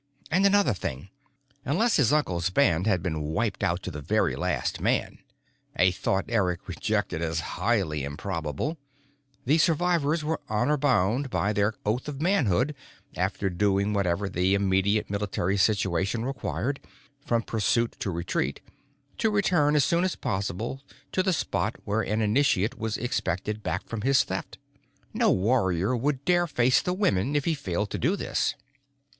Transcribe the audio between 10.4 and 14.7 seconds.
honor bound, by their oath of manhood, after doing whatever the